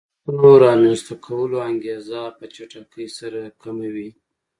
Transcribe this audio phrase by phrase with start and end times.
[0.03, 4.09] د نوښتونو رامنځته کولو انګېزه په چټکۍ سره کموي